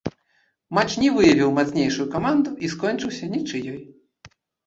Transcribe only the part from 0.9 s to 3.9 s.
не выявіў мацнейшую каманду і скончыўся нічыёй.